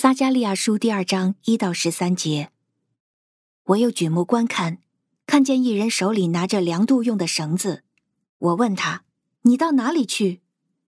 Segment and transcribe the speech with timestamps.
[0.00, 2.52] 撒迦利亚书第二章一到十三节。
[3.64, 4.78] 我又举目观看，
[5.26, 7.82] 看见一人手里拿着量度用的绳子。
[8.38, 9.02] 我问他
[9.42, 10.40] ：“你到哪里去？”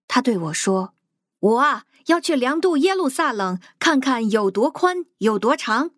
[0.06, 0.94] 他对我说
[1.40, 5.90] ：“我啊，要去量度耶路撒冷，看看有多宽，有多长。”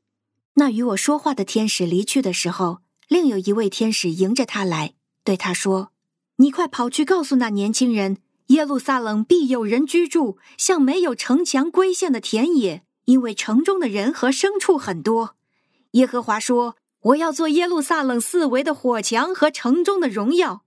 [0.56, 5.92] 那与我说话的天使离去的时候，另有一位天使迎着他来，对他说
[6.36, 8.16] ：“你快跑去告诉那年轻人，
[8.46, 15.37] 耶路撒冷必有人居住，像没有城墙归陷的田野。”因为城中的人和牲畜很多，
[15.93, 20.65] 耶和华说：“我要做耶路撒冷四围的火墙和城中的荣耀。”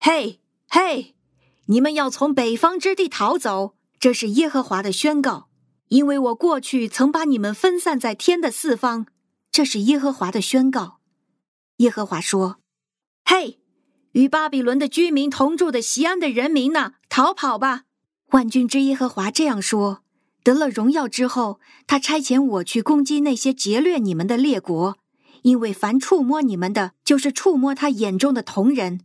[0.00, 1.14] 嘿，嘿，
[1.66, 5.48] 你们要从北方之地逃走，这是耶和华的宣告。
[5.88, 9.06] 因为我过去曾把你们分散在天的四方，
[9.50, 10.98] 这是耶和华的宣告。
[11.76, 12.58] 耶和华说
[13.24, 13.60] ：“嘿，
[14.12, 17.84] 与巴比伦的居民同住的西安的人民呐，逃跑吧！
[18.32, 20.02] 万军之耶和华这样说。”
[20.48, 24.96] 得了荣耀之后，他差遣我去攻击那些劫掠你们的列国，
[25.42, 29.02] 因为凡触摸你们的，就是触摸他眼中的瞳人。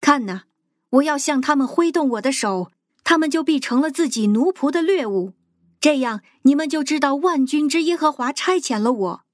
[0.00, 0.46] 看哪，
[0.90, 2.72] 我要向他们挥动我的手，
[3.04, 5.34] 他们就必成了自己奴仆的掠物。
[5.80, 9.24] 这样，你们就知道万军之耶和华差遣了我。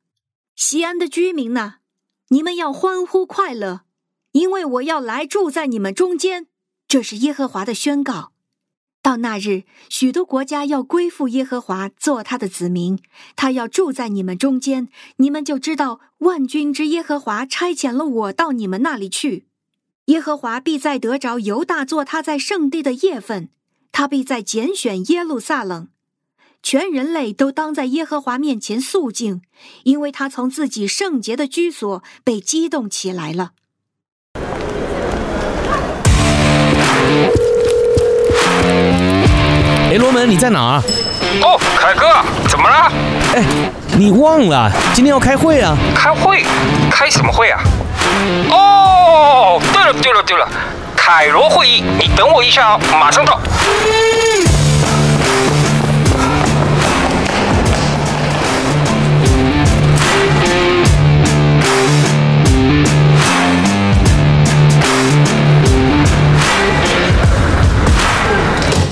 [0.56, 1.78] 西安的居民哪，
[2.28, 3.84] 你们要欢呼快乐，
[4.32, 6.48] 因为我要来住在你们中间。
[6.86, 8.32] 这是耶和华的宣告。
[9.02, 12.98] 到那日，许多国家要归附耶和华，做他的子民。
[13.34, 19.46] 他要住在你们中间，你们就知道万军之耶和华差遣了我到你们那里去。
[20.06, 23.48] 耶和华必再得着犹大做他在圣地的业分，
[23.90, 25.88] 他必再拣选耶路撒冷。
[26.62, 29.40] 全人类都当在耶和华面前肃静，
[29.84, 33.52] 因为他从自己圣洁的居所被激动起来了。
[40.26, 40.82] 你在哪儿？
[41.42, 42.06] 哦，凯哥，
[42.48, 42.92] 怎么了？
[43.34, 43.44] 哎，
[43.96, 45.76] 你忘了今天要开会啊？
[45.94, 46.44] 开会？
[46.90, 47.60] 开什么会啊？
[48.50, 50.48] 哦，对了对了对了，
[50.96, 53.40] 凯罗会议，你等我一下啊，马上到。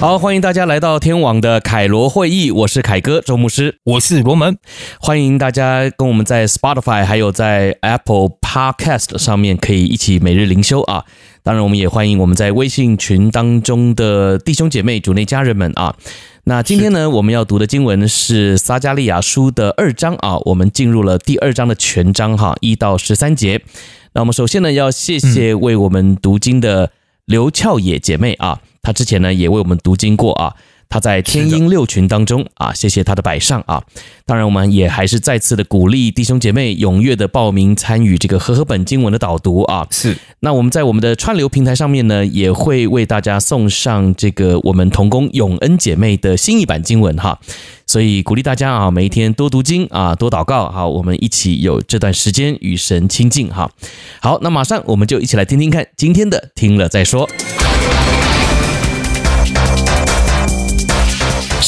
[0.00, 4.56] 好，欢迎大家来到天网的凯罗会议，我是凯哥周牧师，我是罗门，
[5.00, 11.04] 欢迎大家跟我们在 Spotify 还有在 Apple Podcast 上面可以一起每日灵修啊。
[11.42, 15.96] 当然，我们也欢迎我们在微信群当中的弟兄姐妹、主内家人们啊。
[16.44, 23.60] 那今天呢，我们要读的经文是撒加利亚书的二章啊，我们进入了第二章的全章哈，一到十三节。
[24.12, 26.92] 那我们首先呢，要谢谢为我们读经的
[27.24, 28.60] 刘俏野姐妹啊。
[28.88, 30.54] 他之前呢也为我们读经过啊，
[30.88, 33.82] 他在天音六群当中啊，谢谢他的摆上啊。
[34.24, 39.86] 当然，我们也还是再次的鼓励弟兄姐妹踊跃的报名参与这个和合本经文的导读啊。
[39.90, 40.16] 是。
[40.40, 47.38] 那我们在我们的串流平台上面呢，也会为大家送上这个我们同工永恩姐妹的新一版经文哈。
[47.86, 53.70] 所以鼓励大家啊，每一天多读经啊，多祷告好，我们一起有这段时间与神亲近哈。
[54.22, 57.28] 好，那马上我们就一起来听听看今天的听了再说。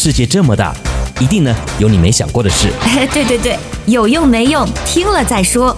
[0.03, 0.75] 世界这么大，
[1.21, 2.71] 一定呢有你没想过的事。
[2.81, 5.77] 哎，对对对，有用没用，听了再说。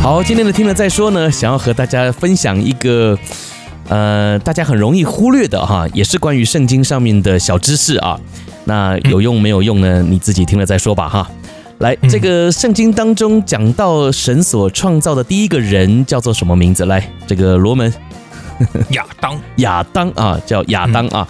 [0.00, 3.18] 好，今天的听了再说呢，想要和大家分享一个，
[3.88, 8.16] 呃，大家很容易忽略的哈，也是关于圣经上面的小知识啊。
[8.66, 10.00] 那有用没有用呢？
[10.08, 11.28] 你自己听了再说吧哈。
[11.78, 16.84] 来，这个圣经当中讲到神所创造的第一个人叫做什么名字？
[16.86, 17.92] 来，这个罗门，
[18.90, 21.26] 亚当，亚当啊，叫亚当啊。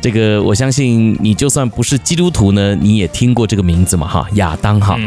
[0.00, 4.98] 这个我相信你就算不是基督徒呢，你也听过这个名字嘛，哈，亚当哈。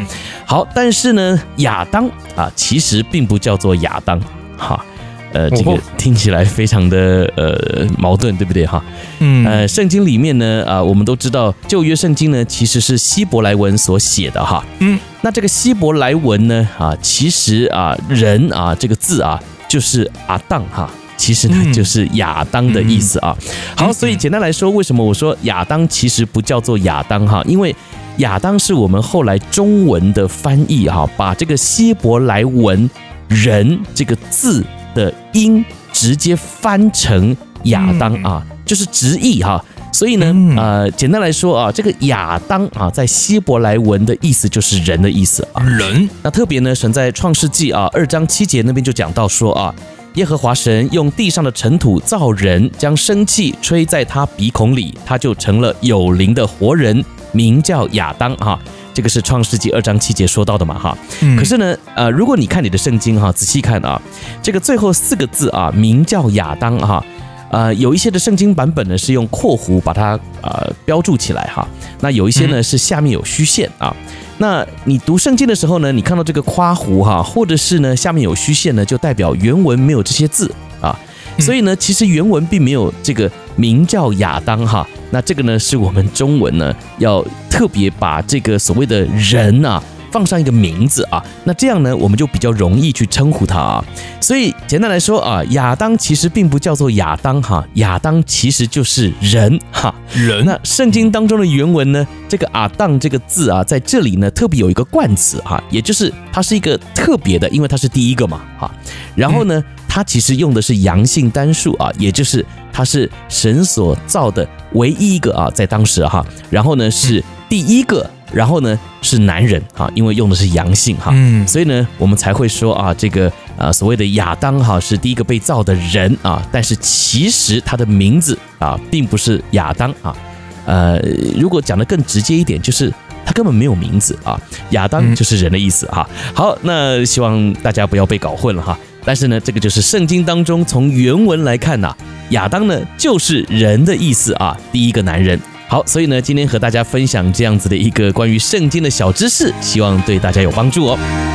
[0.45, 4.21] 好，但是呢，亚当啊，其实并不叫做亚当，
[4.55, 4.85] 哈。
[5.33, 8.83] 呃，这个听起来非常的呃矛盾，对不对哈？
[9.19, 14.63] 嗯，呃，圣经里面呢，啊、呃，我们都知道旧约圣经呢其实是希伯来文所写的哈。
[14.77, 20.87] 嗯，那这个希伯来文呢，啊，其实啊，人啊这个字啊就是阿当哈，
[21.17, 23.35] 其实呢就是亚当的意思啊。
[23.75, 27.41] 好，所以简单来说，为什么我说亚当其实不叫做亚当哈？
[27.47, 27.75] 因为
[28.17, 32.87] 亚当是我们后来中文的翻译哈，把这个希伯来文
[33.27, 34.63] 人这个字。
[34.93, 39.63] 的音直接翻成亚当啊，就是直译哈。
[39.91, 45.63] 所以呢，呃，简单来说啊，这个亚当啊，在希伯来文的意思就是人的意思啊。
[45.63, 46.09] 人。
[46.23, 49.73] 那特别呢，神在创世纪啊二章七节那边就讲到说啊，
[50.15, 58.59] 耶和华神用地上的尘土造人，将生气吹在他鼻孔里，他就成了有灵的活人，名叫亚当哈。
[58.93, 60.97] 这个是创世纪二章七节说到的嘛哈。
[61.21, 64.01] 嗯、可是呢，呃，如果你看你的圣经哈，仔细看啊，
[64.41, 67.03] 这个最后四个字啊，名叫亚当哈。
[67.49, 71.67] 呃，有一些的圣经版本呢是用括弧把它呃标注起来哈，
[71.99, 73.95] 那有一些呢是下面有虚线啊。
[74.39, 80.51] 那你读圣经的时候呢，你看到这个括弧哈，或者是呢下面有虚线呢，就代表原文没有这些字
[80.81, 80.97] 啊。
[81.37, 84.87] 所以呢，其实原文并没有这个名叫亚当哈。
[85.11, 89.81] 那这个呢是我们中文呢要特别把这个所谓的人啊。
[90.11, 93.83] 放上一个名字啊，那这样呢，我们就比较容易去称呼他啊。
[94.21, 99.91] 所以简单来说啊，亚当其实并不叫做亚当哈，亚当其实就是人哈。
[100.13, 100.45] 人。
[100.45, 108.71] 那圣经当中的原文呢，这个亚当这个字啊，在这里呢特别有一个冠词哈，也就是它是一个特别的，因为它是第一个嘛哈。
[109.15, 109.63] 然后呢，
[109.93, 116.25] 它其实用的是阳性单数啊，也就是它是神所造的唯一一个啊，在当时哈。
[116.49, 118.09] 然后呢是第一个。
[118.33, 130.17] 然后呢，是男人哈，因为用的是阳性哈，嗯，所以呢，我们才会说啊，这个啊所谓的亚当哈是第一个被造的人啊，但是其实他的名字啊并不是亚当啊，
[130.65, 130.97] 呃，
[131.37, 132.91] 如果讲的更直接一点，就是
[133.23, 134.41] 他根本没有名字啊，
[134.71, 136.09] 亚当就是人的意思哈。
[136.33, 138.75] 好，那希望大家不要被搞混了哈。
[139.05, 141.95] 但是呢，这个就是圣经当中从原文来看呐，
[142.29, 145.39] 亚当呢就是人的意思啊，第一个男人。
[145.67, 151.32] 好，所以呢，今天和大家分享这样子的一个关于圣经的小知识，希望对大家有帮助哦。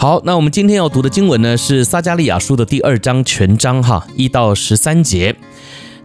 [0.00, 5.36] 好，那我们今天要读的经文呢，是撒迦利亚书的第二章全章哈，一到十三节。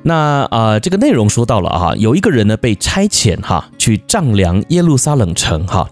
[0.04, 5.90] 那啊、这个内容说到了哈，有一个人呢被差遣哈去丈量耶路撒冷城哈，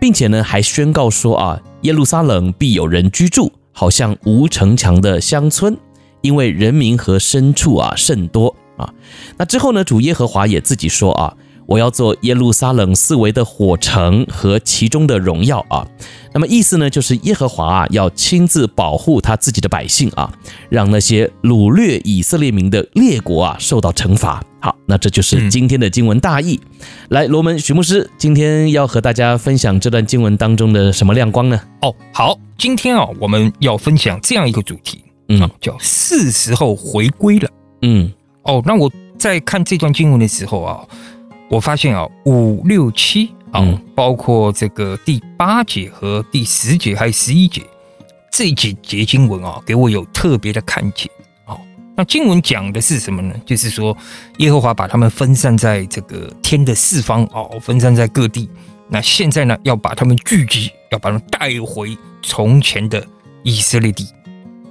[0.00, 5.76] 并且呢还宣告说啊，耶路撒冷必有人居住，好像无城墙的乡村，
[6.22, 8.92] 因为人民和牲畜啊甚多啊。
[9.36, 11.32] 那之后呢，主耶和华也自己说啊。
[11.66, 15.86] 我要做耶路撒冷四围的火城和其中的荣耀啊，
[16.32, 20.32] 那么意思呢，就是耶和华啊要亲自保护他自己的百姓啊，
[20.68, 24.42] 让那些掳掠以色列民的列国啊受到惩罚。
[24.60, 26.58] 好，那这就是今天的经文大意。
[26.62, 31.60] 嗯、来，罗门许牧师今天要和大家分享这段经文当中的什么亮光呢？
[31.82, 37.50] 哦，好，今天啊我们要分享这样一个主题，嗯，叫是时候回归了。
[37.82, 38.10] 嗯，
[38.44, 40.84] 哦，那我在看这段经文的时候啊。
[41.50, 43.62] 我发现啊，五六七啊，
[43.94, 47.62] 包括这个第八节和第十节，还有十一节
[48.32, 51.08] 这几节经文啊，给我有特别的看见。
[51.44, 51.60] 好，
[51.94, 53.34] 那经文讲的是什么呢？
[53.44, 53.96] 就是说，
[54.38, 58.48] 耶和华把他们分散在这个天的四方哦，分散在各地。
[58.88, 63.06] 那现在呢，要把他们聚集，要把他们带回从前的
[63.42, 64.08] 以色列地，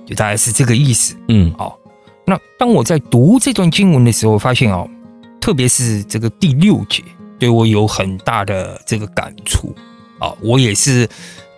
[0.06, 1.16] 就大概是这个意思。
[1.30, 1.78] 嗯，好。
[2.26, 4.90] 那当我在读这段经文的时候，我发现哦。
[5.44, 7.04] 特别是这个第六节，
[7.38, 9.76] 对我有很大的这个感触
[10.18, 10.34] 啊！
[10.40, 11.06] 我也是，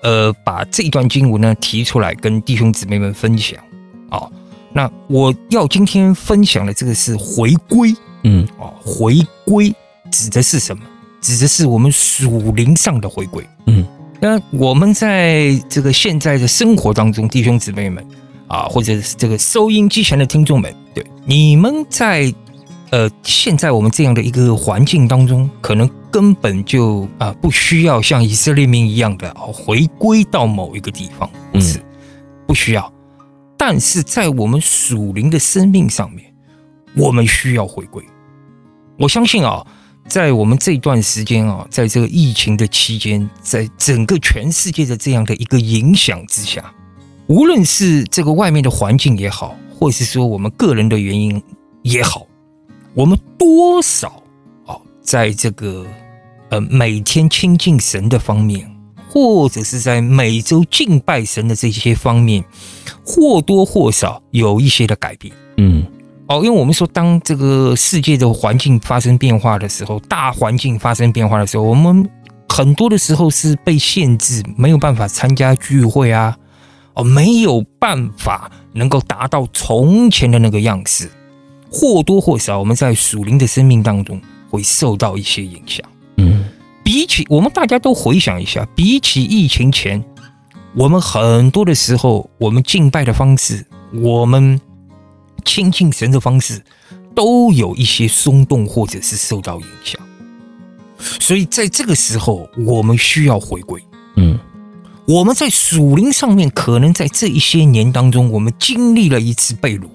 [0.02, 3.64] 呃，把这一段经文呢提出来跟弟兄姊妹们分享
[4.10, 4.28] 啊。
[4.74, 9.72] 那我要今天分享的这个是回归，嗯，啊，回归
[10.12, 10.84] 指的是什么？
[11.22, 13.86] 指的是我们属灵上的回归，嗯。
[14.20, 18.04] 那我们在这个现在的生活当中，弟兄姊妹们
[18.48, 22.34] 啊，或者是这个收音机前的听众们，对，你们在。
[22.92, 31.80] 呃，现在我们这样的一个环境当中，可能根本就啊、不需要像以色列民一样的啊回归到某一个地方，不是
[32.48, 32.94] 不需要。
[33.58, 36.34] 但是在我们属灵的生命上面，
[36.96, 38.04] 我们需要回归。
[38.98, 39.66] 我相信啊，
[40.08, 46.74] 在我们这段时间啊，在这个疫情的期间，在整个全世界的这样的一个影响之下，
[47.28, 51.42] 无论是这个外面的环境也好，或是说我们个人的原因
[51.82, 52.28] 也好。
[52.96, 54.24] 我们多少
[54.66, 55.86] 哦，在这个
[56.48, 58.66] 呃每天亲近神的方面，
[59.10, 62.42] 或者是在每周敬拜神的这些方面，
[63.06, 65.34] 或多或少有一些的改变。
[65.58, 65.86] 嗯，
[66.30, 72.10] 哦，因为我们说，当这个世界的环境发生变化的时候，大环境发生变化的时候，我们
[72.48, 76.38] 很多的时候是被限制，没有办法参加聚会啊，
[76.94, 81.12] 哦，没有办法能够达到从前的那个样式。
[81.78, 85.86] 或多或少，我们在属灵的生命当中会受到一些影响。
[86.16, 86.46] 嗯，
[86.86, 90.02] 比起我们大家都回想一下，比起疫情前，
[90.74, 94.62] 我们很多的时候，我们敬拜的方式，我们
[95.44, 96.64] 亲近神的方式，
[97.14, 100.00] 都有一些松动，或者是受到影响。
[100.98, 103.84] 所以在这个时候，我们需要回归。
[104.16, 104.40] 嗯，
[105.06, 109.90] 我们在属灵上面，可能在这一些年当中，我们经历了一次被掳。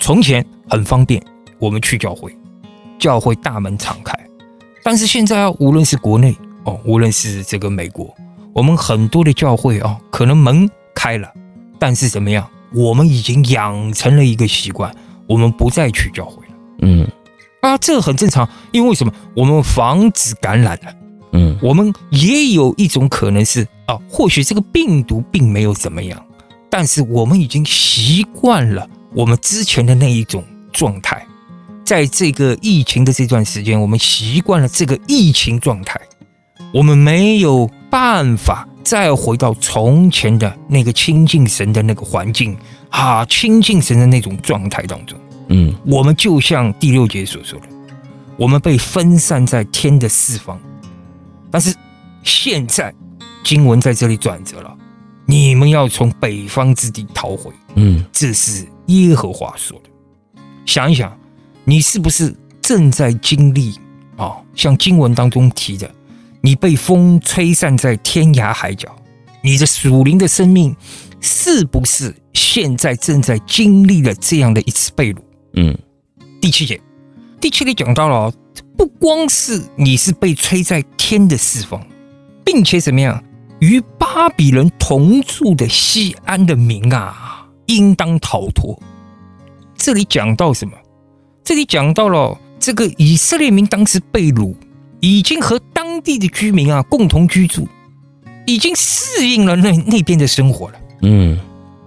[0.00, 1.22] 从前很方便，
[1.58, 2.36] 我们去教会，
[2.98, 4.18] 教会大门敞开。
[4.82, 8.14] 但是现在啊，无论是国内哦，无论是这个美国。
[8.52, 11.30] 我们很多的教会啊，可能门开了，
[11.78, 12.48] 但是怎么样？
[12.72, 14.94] 我们已经养成了一个习惯，
[15.26, 16.52] 我们不再去教会了。
[16.82, 17.06] 嗯，
[17.60, 19.12] 啊，这很正常，因为什么？
[19.34, 20.94] 我们防止感染了。
[21.32, 26.24] 嗯，我们也有一种可能是啊，或许这个病毒并没有怎么样，
[26.70, 30.42] 但是我们已经习惯了我们之前的那一种
[30.76, 31.26] 状态，
[31.84, 36.00] 在这个疫情的这段时间，我们习惯了这个疫情状态，
[36.72, 37.68] 我们没有。
[37.88, 42.54] 办法再回到从前的那个亲近神的那个环境
[42.90, 45.18] 啊，亲近神的那种状态当中。
[45.48, 47.66] 嗯，我们就像第六节所说的，
[48.36, 50.60] 我们被分散在天的四方。
[51.50, 51.74] 但是
[52.22, 52.92] 现在
[53.42, 54.76] 经文在这里转折了，
[55.24, 57.50] 你们要从北方之地逃回。
[57.76, 59.88] 嗯，这是耶和华说的。
[60.66, 61.16] 想一想，
[61.64, 63.74] 你是不是正在经历
[64.16, 64.36] 啊？
[64.54, 65.90] 像经文当中提的。
[66.42, 68.94] 你被风吹散在天涯海角，
[69.42, 70.76] 你的属灵的生命
[71.20, 75.18] 是不是现在正在经历了这样的一次被掳？
[75.54, 75.76] 嗯，
[76.40, 76.80] 第七节，
[77.40, 78.32] 第七节讲到了，
[78.76, 81.84] 不光是你是被吹在天的四方，
[82.44, 83.20] 并且怎么样，
[83.58, 88.80] 与巴比伦同住的西安的民啊，应当逃脱。
[89.76, 90.72] 这里讲到什么？
[91.44, 94.54] 这里讲到了这个以色列民当时被掳。
[95.00, 97.68] 已经和当地的居民啊共同居住，
[98.46, 100.74] 已经适应了那那边的生活了。
[101.02, 101.38] 嗯，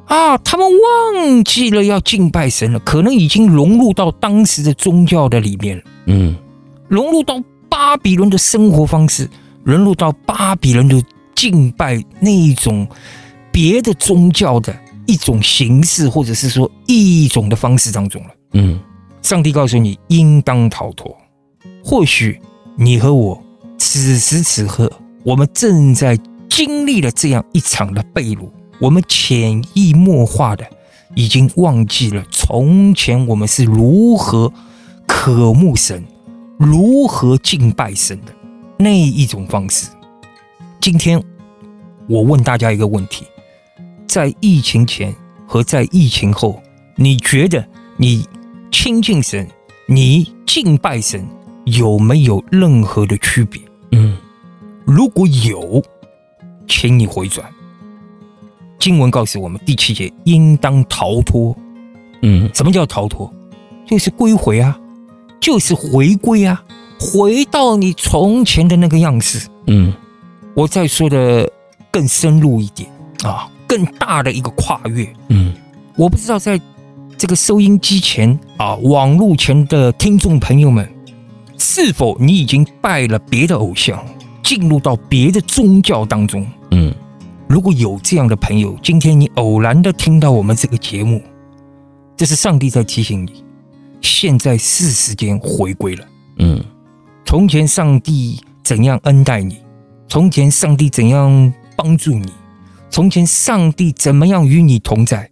[0.05, 5.83] 啊，他们忘记了要敬拜神了，可能已经融入到当时的宗教的里面了。
[6.05, 6.35] 嗯，
[6.87, 9.27] 融入到巴比伦的生活方式，
[9.63, 11.03] 融入到巴比伦的
[11.35, 12.87] 敬拜那一种
[13.51, 14.73] 别的宗教的
[15.09, 18.29] 一种形式，或者是说一种的方式当中了。
[18.53, 18.79] 嗯，
[19.23, 21.17] 上帝告诉你，应当逃脱，
[21.83, 22.39] 或许。
[22.81, 23.43] 你和我，
[23.77, 24.89] 此时此刻，
[25.25, 28.47] 我们正在经历了这样一场的被掳。
[28.79, 30.65] 我们潜移默化的
[31.13, 34.49] 已经忘记了从前我们是如何
[35.05, 36.01] 渴慕神、
[36.57, 38.33] 如何敬拜神的
[38.77, 39.89] 那一种方式。
[40.79, 41.21] 今天
[42.07, 43.25] 我问大家一个问题：
[44.09, 46.59] 在疫情前和在疫情后，
[46.95, 47.63] 你觉得
[47.95, 48.27] 你
[48.71, 49.47] 亲近神、
[49.85, 51.23] 你敬拜神？
[51.65, 53.61] 有没有任何的区别？
[53.91, 54.17] 嗯，
[54.83, 55.83] 如果有，
[56.67, 57.47] 请你回转。
[58.79, 61.55] 经文告诉我们，第七节应当逃脱。
[62.23, 63.31] 嗯，什么叫逃脱？
[63.85, 64.75] 就是归回啊，
[65.39, 66.63] 就是回归啊，
[66.99, 69.47] 回到你从前的那个样式。
[69.67, 69.93] 嗯，
[70.55, 71.47] 我再说的
[71.91, 72.89] 更深入一点
[73.23, 75.07] 啊，更大的一个跨越。
[75.29, 75.53] 嗯，
[75.95, 76.59] 我不知道在
[77.17, 80.89] 这个收音机前啊，网络前的听众朋友们。
[81.61, 84.01] 是否你已经拜了别的偶像，
[84.41, 86.47] 进入到别的宗教当中？
[86.71, 86.95] 嗯，
[87.49, 91.21] 如果有这样的朋友，今天你偶然的听到我们这个节目，
[92.15, 93.43] 这是上帝在提醒你，
[93.99, 96.05] 现在是时间回归了。
[96.37, 96.63] 嗯，
[97.25, 99.57] 从前上帝怎样恩待你，
[100.07, 102.31] 从前上帝怎样帮助你，
[102.89, 105.29] 从前上帝怎么样与你同在，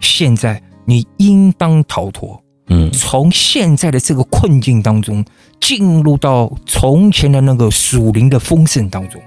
[0.00, 2.42] 现在你应当逃脱。
[2.68, 5.24] 嗯，从现在的这个困境当中
[5.60, 9.22] 进入到从前的那个属灵的丰盛当中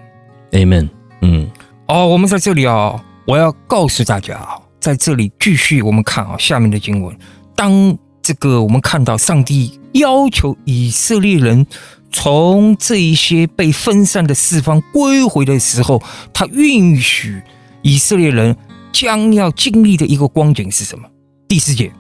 [0.52, 0.90] ，Amen。
[1.22, 1.50] 嗯，
[1.88, 7.18] 哦，我们在这里啊，我要告诉大家啊，在这里继续我们看啊下面的经文。
[7.56, 11.66] 当这个我们看到上帝要求以色列人
[12.12, 17.42] 从这一些被分散的四方归回的时候，他允许
[17.82, 18.56] 以色列人
[18.92, 21.08] 将要经历的一个光景是什么？
[21.48, 21.92] 第四节。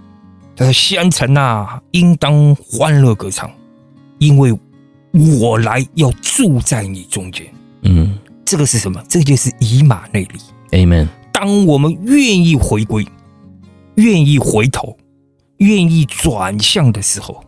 [0.55, 3.50] 他说：“西安城啊，应当欢乐歌唱，
[4.17, 4.53] 因为
[5.39, 7.48] 我来要住在你中间。
[7.83, 9.01] 嗯，这个是什么？
[9.07, 10.39] 这个就是以马内利。
[10.71, 11.07] Amen。
[11.31, 13.07] 当我们愿意回归、
[13.95, 14.98] 愿意回头、
[15.59, 17.41] 愿意转向的时候，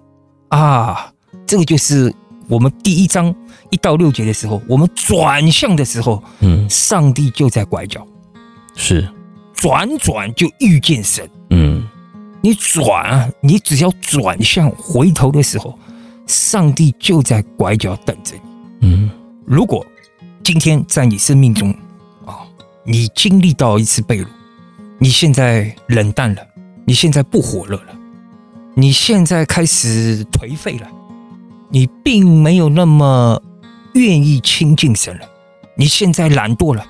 [0.48, 1.12] 啊，
[1.46, 2.14] 这个就是
[2.48, 3.36] 我们第一章
[3.72, 8.08] 一到六节的时候，我们转向的时候，嗯，上帝就在拐角，
[8.82, 9.08] 是
[9.54, 11.30] 转转就遇见神。
[11.52, 11.88] 嗯。
[12.44, 15.78] 你转，你只要转向回头的时候，
[16.26, 18.42] 上帝就在拐角等着你。
[18.82, 19.12] 嗯，
[19.46, 19.86] 如果
[20.44, 21.70] 今天在你生命中
[22.26, 22.42] 啊，
[22.84, 24.28] 你经历到一次被掳，
[24.98, 26.42] 你现在冷淡了，
[26.84, 27.94] 你现在不火热了，
[28.74, 30.88] 你现在开始颓废了，
[31.70, 33.40] 你并没有那么
[33.94, 35.30] 愿意亲近神了，
[35.76, 36.84] 你现在懒惰了，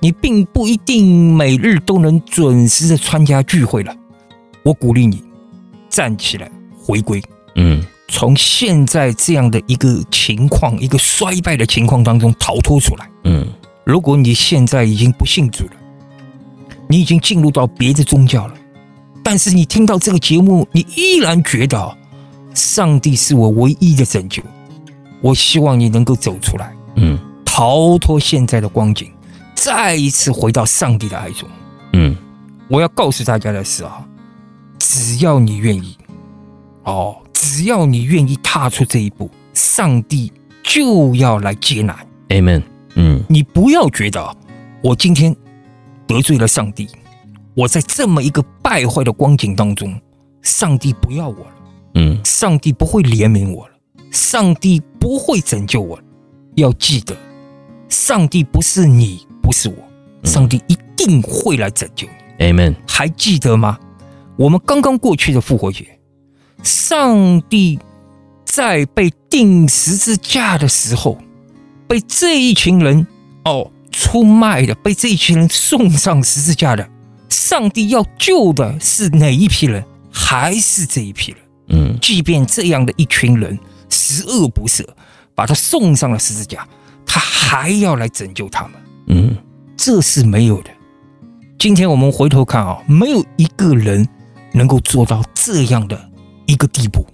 [0.00, 3.94] 你并不一定每日都能准时的参加聚会了。
[4.62, 5.22] 我鼓励你
[5.88, 6.50] 站起来
[6.82, 7.22] 回归，
[7.56, 13.46] 嗯，从现在这样的一个情况，一个衰败的情况当中逃脱出来，嗯。
[13.82, 15.72] 如果你现在已经不信主了，
[16.86, 18.54] 你已经进入到别的宗教了，
[19.24, 21.96] 但是你听到这个节目，你依然觉得
[22.54, 24.42] 上帝是我唯一的拯救，
[25.20, 29.10] 我希望你能够走出来，嗯，逃脱现在的光景，
[29.60, 31.46] 再一次回到上帝的爱中，
[31.92, 32.16] 嗯，
[32.66, 34.02] 我要告诉大家的是啊，
[34.78, 35.98] 只要你愿意，
[36.84, 42.62] 哦，只要你愿意踏出这一步，上帝就要来接纳，Amen。
[42.94, 44.34] 嗯，你不要觉得
[44.82, 45.36] 我今天
[46.06, 46.88] 得罪了上帝，
[47.54, 49.94] 我在这么一个败坏的光景当中，
[50.40, 51.52] 上帝不要我了，
[51.96, 53.74] 嗯，上帝不会怜悯我了，
[54.10, 56.02] 上帝不会拯救我了。
[56.54, 57.14] 要记得，
[57.90, 59.74] 上帝不是你，不是我，
[60.28, 62.44] 上帝一定会来拯救你。
[62.46, 62.76] Amen。
[62.86, 63.76] 还记得吗？
[64.36, 65.98] 我们刚刚过去的复活节，
[66.62, 67.76] 上帝
[68.44, 71.18] 在被钉十字架的时候。
[71.88, 73.04] 被这一群人
[73.44, 76.88] 哦出卖的，被这一群人送上十字架的，
[77.28, 79.84] 上帝要救的是哪一批人？
[80.12, 81.40] 还是这一批人？
[81.70, 84.86] 嗯，即便这样的一群人十恶不赦，
[85.34, 86.64] 把他送上了十字架，
[87.04, 88.74] 他还要来拯救他们。
[89.12, 89.36] 嗯，
[89.76, 90.70] 这是没有的。
[91.58, 94.08] 今天我们回头看啊，没有一个人
[94.52, 96.10] 能够做到这样的
[96.46, 97.04] 一个地步。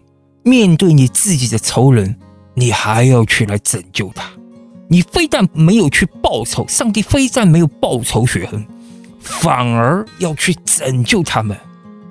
[0.42, 2.14] 面对你自己的仇人，
[2.54, 4.30] 你还要去来拯救他。
[4.88, 8.64] 你非但没有去报仇，上帝非但没有报仇雪恨，
[9.18, 11.56] 反而要去拯救他们，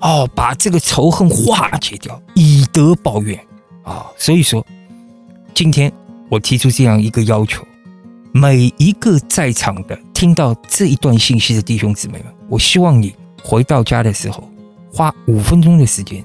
[0.00, 3.40] 哦，把这个仇恨化解掉，以德报怨
[3.82, 4.06] 啊！
[4.18, 4.66] 所以说，
[5.54, 5.90] 今天
[6.28, 7.66] 我提出这样一个要求，
[8.38, 14.46] 每一个在场的听到这一段信息的弟兄姊妹们，我希望你回到家的时候，
[14.92, 16.22] 花五分钟的时间，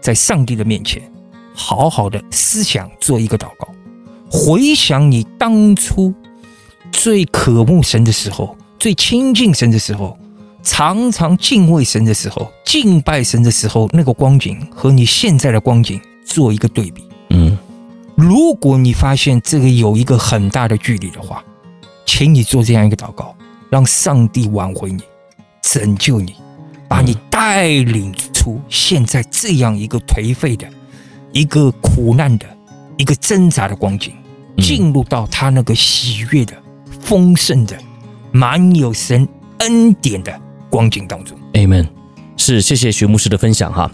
[0.00, 1.00] 在上帝的面前，
[1.54, 3.68] 好好的思想，做一个祷告。
[4.28, 6.12] 回想你当初
[6.90, 10.18] 最渴慕神的时候，最亲近神的时候，
[10.64, 17.04] 常常敬畏神的时候，敬拜神的时候，那个光景和你现在的光景做一个对比。
[17.30, 17.56] 嗯，
[18.16, 21.42] 如果你发现这个有一个很大的距离的话，
[22.06, 23.34] 请你做这样一个祷告，
[23.70, 25.02] 让上帝挽回你，
[25.62, 26.34] 拯救你，
[26.88, 30.68] 把你带领出现在这样一个颓废的、
[31.32, 32.46] 一个苦难的、
[32.96, 34.12] 一个挣扎的光景。
[34.58, 36.54] 进入到他那个喜悦的、
[37.00, 37.76] 丰盛的、
[38.30, 41.36] 满有神恩典的光景当中。
[41.54, 41.88] Amen。
[42.36, 43.90] 是，谢谢徐牧师的分享哈。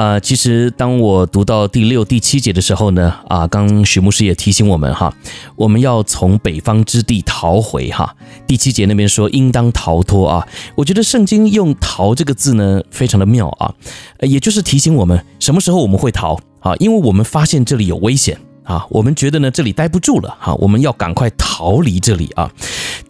[0.00, 5.14] 啊、其实当我读到第六、第七节的时候呢，啊，刚许牧师也提醒我们哈，
[5.56, 8.16] 我们要从北方之地逃回哈。
[8.46, 13.74] 第七节那边说应当逃脱啊，我觉得圣经用“逃”这个字呢，非常的妙啊，
[14.20, 18.38] 也就是提醒我们什么时候我们会逃啊，因为我们发现这里有危险。
[18.62, 22.48] 啊，我们觉得呢，这里待不住了哈，我们要赶快逃离这里啊。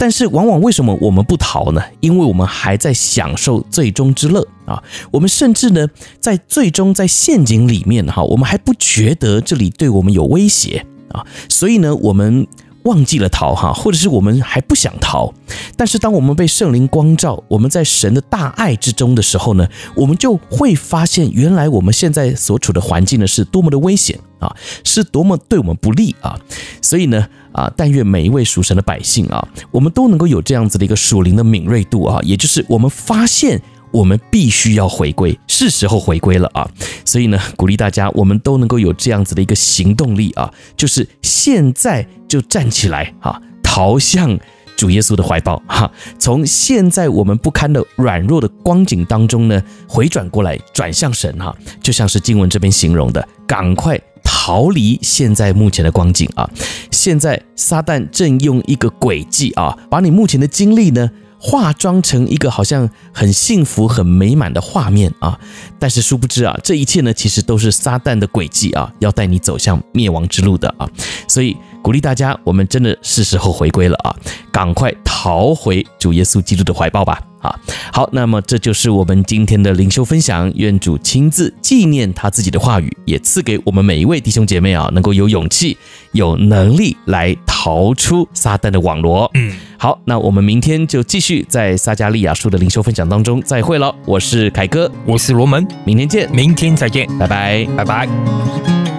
[0.01, 1.83] 但是往往为什么我们不逃呢？
[2.01, 4.83] 因为我们还在享受最终之乐啊。
[5.11, 5.87] 我们甚至呢，
[6.19, 11.27] 在最终在陷阱里面哈，我们还不觉得这里对我们有威胁啊。
[11.51, 12.47] 所以呢，我们。
[12.85, 15.33] 忘记了逃哈，或者是我们还不想逃，
[15.77, 26.39] 但是当我们被圣灵光照，我们在神的大爱之中的时候呢，我们就会发现，原来我们现在所处的环境呢，是多么的危险啊，是多么对我们不利啊。
[26.81, 33.61] 所以呢，啊，但愿每一位属神的百姓啊，我们都能够有这样子的一个属灵的敏锐度啊，也就是我们发现。
[33.93, 36.69] 我们必须要回归，是时候回归了啊！
[37.05, 44.39] 所以呢，鼓励大家，我们都能够有这样子的一个行动力啊，就是现在就站起来哈，逃向
[44.77, 45.91] 主耶稣的怀抱哈。
[46.19, 56.49] 从现在我们不堪的软弱的光景当中呢，回转过来，转向神哈，就像是经文这边形容的，赶快逃离现在目前的光景啊！
[56.91, 61.11] 现在撒旦正用一个诡计啊，把你目前的经历呢。
[61.43, 65.41] 化妆成一个好像很幸福、很美满的画面啊，
[65.79, 70.87] 但是殊不知啊，这一切呢，其实都是撒旦的诡计啊，要带你走向灭亡之路的啊。
[71.27, 74.15] 所以鼓励大家，我们真的是时候回归了啊！
[74.53, 77.21] 赶快逃回主耶稣基督的怀抱吧！
[77.41, 77.59] 啊，
[77.91, 80.53] 好，那么这就是我们今天的灵修分享。
[80.57, 85.75] 愿主亲自纪念他自己的话语，也赐给我们每一位弟兄姐妹啊，能够有勇气、
[86.13, 89.31] 有能力来逃出撒旦的网罗。
[89.33, 93.95] 嗯，好，那我们明天就继续在撒加利亚书的灵修分享当中再会了。
[94.05, 98.90] 我是凯哥，我是罗门，明天见，明天再见，拜拜，拜拜。